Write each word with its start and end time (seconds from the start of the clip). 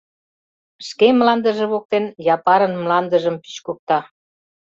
«Шке» 0.87 1.07
мландыже 1.19 1.65
воктен 1.71 2.05
Япарын 2.35 2.73
мландыжым 2.83 3.35
пӱчкыкта. 3.43 3.99